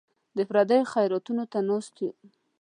[0.37, 2.11] د پردیو خیراتونو ته ناست یو.